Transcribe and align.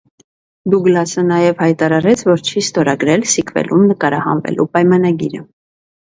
Դուգլասը 0.73 1.23
նաև 1.25 1.59
հայտարարեց, 1.63 2.23
որ 2.29 2.41
չի 2.51 2.63
ստորագրել 2.67 3.25
սիկվելում 3.33 3.83
նկարահանվելու 3.91 4.67
պայմանագիրը։ 4.79 5.43